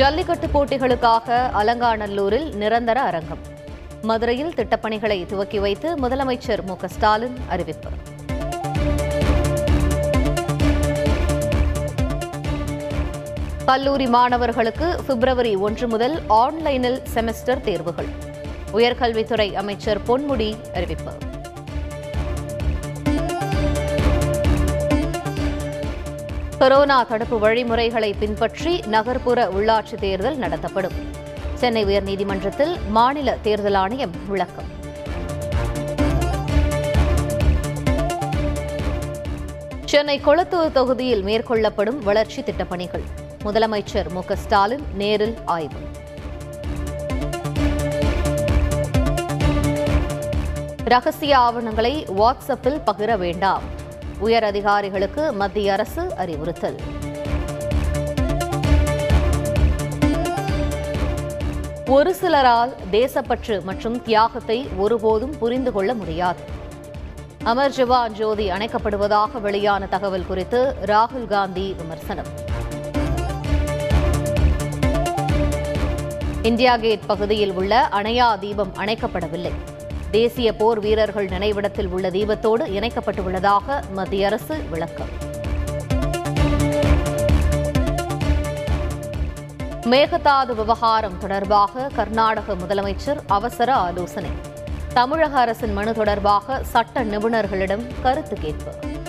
ஜல்லிக்கட்டு 0.00 0.46
போட்டிகளுக்காக 0.46 1.28
அலங்காநல்லூரில் 1.60 2.54
நிரந்தர 2.54 3.00
அரங்கம். 3.00 3.38
மதுரையில் 4.02 4.52
திட்டப்பணிகளை 4.56 5.26
துவக்கி 5.26 5.58
வைத்து 5.58 5.96
முதலமைச்சர் 5.96 6.62
மு 6.62 6.76
ஸ்டாலின் 6.84 7.36
அறிவிப்பு. 7.48 7.90
கல்லூரி 13.64 14.06
மாணவர்களுக்கு 14.06 15.00
பிப்ரவரி 15.06 15.56
ஒன்று 15.56 15.88
முதல் 15.88 16.20
ஆன்லைனில் 16.28 17.02
செமஸ்டர் 17.14 17.60
தேர்வுகள். 17.60 18.08
உயர்கல்வித்துறை 18.72 19.52
அமைச்சர் 19.52 20.00
பொன்முடி 20.08 20.56
அறிவிப்பு. 20.74 21.12
கொரோனா 26.60 27.02
தடுப்பு 27.02 27.38
வழிமுறைகளை 27.38 28.12
பின்பற்றி 28.12 28.80
நகர்ப்புற 28.86 29.46
உள்ளாட்சி 29.46 29.94
தேர்தல் 29.94 30.36
நடத்தப்படும். 30.36 30.92
சென்னை 31.54 31.84
உயர்நீதிமன்றத்தில் 31.84 32.78
மாநில 32.88 33.36
தேர்தல் 33.42 33.74
ஆணையம் 33.74 34.10
விளக்கம். 34.28 34.68
சென்னை 39.84 40.20
கொளத்தூர் 40.20 40.72
தொகுதியில் 40.72 41.24
மேற்கொள்ளப்படும் 41.24 41.98
வளர்ச்சி 41.98 42.42
திட்டப்பணிகள். 42.42 43.04
முதலமைச்சர் 43.44 44.08
மு 44.08 44.20
ஸ்டாலின் 44.28 44.84
நேரில் 44.94 45.36
ஆய்வு. 45.44 45.80
ரகசிய 50.84 51.38
ஆவணங்களை 51.38 52.06
வாட்ஸ்அப்பில் 52.18 52.80
பகிர 52.86 53.18
வேண்டாம். 53.18 53.78
உயர் 54.20 54.44
அதிகாரிகளுக்கு 54.44 55.32
மத்திய 55.32 55.72
அரசு 55.72 56.02
அறிவுறுத்தல். 56.16 56.78
ஒரு 61.86 62.14
சிலரால் 62.14 62.72
தேசப்பற்று 62.92 63.62
மற்றும் 63.62 64.02
தியாகத்தை 64.02 64.68
ஒருபோதும் 64.76 65.34
புரிந்து 65.38 65.72
கொள்ள 65.72 65.94
முடியாது. 65.94 66.42
அமர் 67.42 67.74
ஜவான் 67.76 68.12
ஜோதி 68.12 68.50
அணைக்கப்படுவதாக 68.50 69.40
வெளியான 69.40 69.86
தகவல் 69.86 70.26
குறித்து 70.26 70.74
ராகுல் 70.84 71.26
காந்தி 71.26 71.74
விமர்சனம். 71.80 72.30
இந்தியா 76.42 76.76
கேட் 76.76 77.06
பகுதியில் 77.06 77.52
உள்ள 77.52 77.88
அணையா 77.92 78.38
தீபம் 78.38 78.72
அணைக்கப்படவில்லை. 78.76 79.52
தேசிய 80.10 80.54
போர் 80.54 80.80
வீரர்கள் 80.80 81.26
நினைவிடத்தில் 81.26 81.86
உள்ள 81.86 82.10
தீபத்தோடு 82.10 82.66
இணைக்கப்பட்டுள்ளதாக 82.66 83.90
மத்திய 83.92 84.26
அரசு 84.26 84.56
விளக்கம். 84.70 85.28
மேகதாது 89.82 90.54
விவகாரம் 90.54 91.18
தொடர்பாக 91.18 91.88
கர்நாடக 91.94 92.54
முதலமைச்சர் 92.54 93.18
அவசர 93.26 93.74
ஆலோசனை. 93.74 94.30
தமிழக 94.94 95.38
அரசின் 95.38 95.72
மனு 95.72 95.94
தொடர்பாக 95.94 96.60
சட்ட 96.64 97.04
நிபுணர்களிடம் 97.04 97.86
கருத்து 98.02 98.36
கேட்பு. 98.40 98.99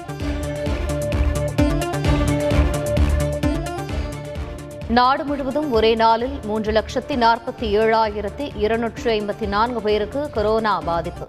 நாடு 4.92 5.24
முழுவதும் 5.24 5.72
ஒரே 5.72 5.96
நாளில் 5.96 6.40
மூன்று 6.44 6.72
லட்சத்தி 6.72 7.16
நாற்பத்தி 7.16 7.62
ஏழாயிரத்தி 7.62 8.52
இருநூற்றி 8.56 9.20
ஐம்பத்தி 9.20 9.48
நான்கு 9.48 9.82
பேருக்கு 9.82 10.30
கொரோனா 10.30 10.80
பாதிப்பு. 10.80 11.28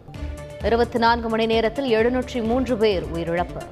இருபத்தி 0.62 0.98
நான்கு 0.98 1.28
மணி 1.28 1.46
நேரத்தில் 1.46 1.94
எழுநூற்றி 1.94 2.42
மூன்று 2.42 2.76
பேர் 2.76 3.04
உயிரிழப்பு. 3.14 3.62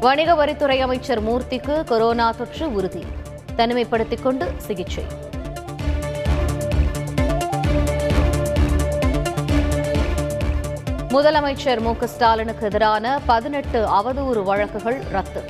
வணிக 0.00 0.46
வரித்துறை 0.46 0.78
அமைச்சர் 0.78 1.24
மூர்த்திக்கு 1.24 1.84
கொரோனா 1.84 2.30
தொற்று 2.30 2.72
உறுதி. 2.72 3.04
தனிமைப்படுத்திக் 3.56 4.22
கொண்டு 4.22 4.52
சிகிச்சை. 4.56 5.04
முதலமைச்சர் 11.10 11.80
மு 11.80 11.94
ஸ்டாலினுக்கு 12.06 12.66
எதிரான 12.66 13.20
பதினெட்டு 13.26 13.86
அவதூறு 13.86 14.42
வழக்குகள் 14.42 15.02
ரத்து. 15.10 15.44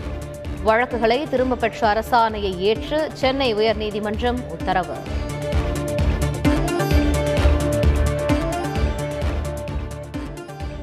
வழக்குகளை 0.62 1.28
திரும்பப் 1.28 1.60
பெற்ற 1.60 1.92
அரசாணையை 1.92 2.56
ஏற்று 2.56 3.10
சென்னை 3.12 3.54
உயர்நீதிமன்றம் 3.54 4.46
உத்தரவு. 4.48 4.94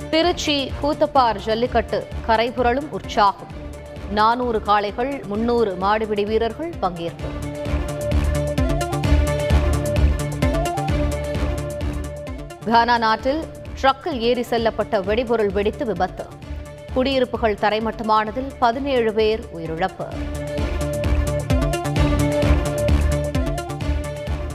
திருச்சி 0.09 0.71
கூத்தப்பார் 0.83 1.35
ஜல்லிக்கட்டு 1.35 2.07
கரைபுரளும் 2.27 2.89
உற்சாகம். 2.89 3.51
நானூறு 4.09 4.61
காளைகள் 4.61 5.23
முன்னூறு 5.27 5.77
மாடுபிடி 5.81 6.25
வீரர்கள் 6.25 6.73
பங்கேற்பு. 6.81 7.45
கானா 12.65 12.97
நாட்டில் 12.97 13.45
ட்ரக்கில் 13.81 14.19
ஏறி 14.19 14.41
செல்லப்பட்ட 14.41 15.03
வெடிபொருள் 15.03 15.51
வெடித்து 15.51 15.85
விபத்து. 15.85 16.25
குடியிருப்புகள் 16.93 17.57
தரைமட்டமானதில் 17.61 18.49
பதினேழு 18.59 19.13
பேர் 19.13 19.43
உயிரிழப்பு. 19.55 20.07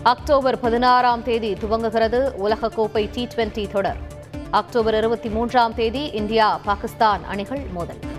அக்டோபர் 0.02 0.60
பதினாறாம் 0.60 1.22
தேதி 1.22 1.52
துவங்குகிறது 1.52 2.20
உலகக்கோப்பை 2.44 3.08
டி 3.12 3.28
டுவெண்டி 3.36 3.70
தொடர். 3.70 3.96
அக்டோபர் 4.50 4.94
இருபத்தி 4.94 5.28
மூன்றாம் 5.28 5.74
தேதி 5.74 6.10
இந்தியா 6.10 6.60
பாகிஸ்தான் 6.64 7.24
அணிகள் 7.24 7.62
மோதல். 7.72 8.11